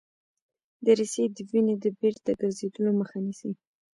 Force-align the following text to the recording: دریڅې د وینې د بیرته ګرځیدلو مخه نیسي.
دریڅې 0.85 1.23
د 1.35 1.37
وینې 1.49 1.75
د 1.83 1.85
بیرته 1.99 2.31
ګرځیدلو 2.41 2.91
مخه 2.99 3.17
نیسي. 3.25 3.51